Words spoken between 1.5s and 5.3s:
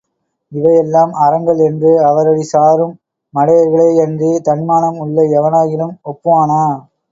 என்று அவரடி சாரும் மடயர்களே யன்றி, தன்மானம் உள்ள